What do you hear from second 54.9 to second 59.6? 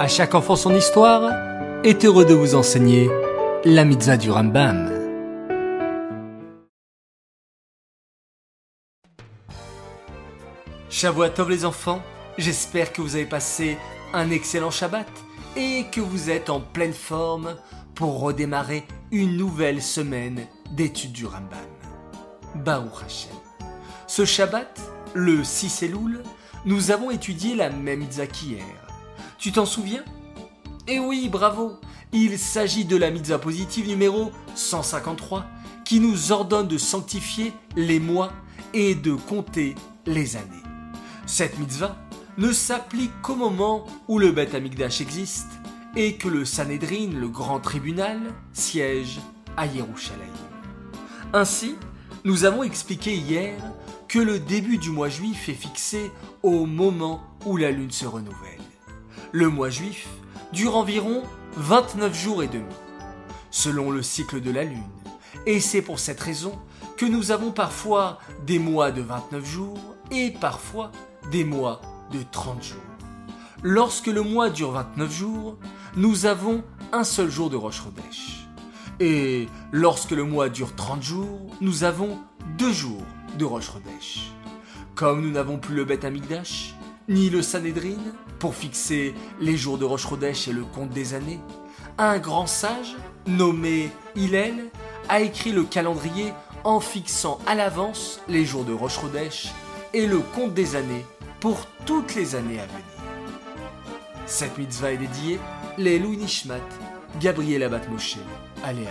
mois juif est fixé au moment où la lune se renouvelle. Le